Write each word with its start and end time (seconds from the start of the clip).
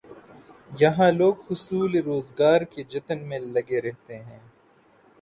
یہاں 0.79 1.11
لوگ 1.11 1.33
حصول 1.51 1.95
روزگار 2.05 2.61
کے 2.61 2.83
جتن 2.83 3.19
میں 3.29 3.39
لگے 3.39 3.81
رہتے 3.81 4.17
ہیں۔ 4.19 4.39